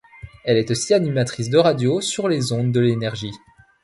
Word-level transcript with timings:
Elle 0.45 0.57
est 0.57 0.71
aussi 0.71 0.95
animatrice 0.95 1.51
de 1.51 1.59
radio 1.59 2.01
sur 2.01 2.27
les 2.27 2.53
ondes 2.53 2.71
de 2.71 2.83
Énergie. 2.85 3.35